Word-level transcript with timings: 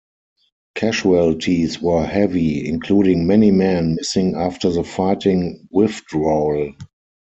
Casualties 0.73 1.79
were 1.79 2.03
heavy, 2.07 2.67
including 2.67 3.27
many 3.27 3.51
men 3.51 3.93
missing 3.93 4.35
after 4.35 4.71
the 4.71 4.83
fighting 4.83 5.67
withdrawal. 5.69 6.73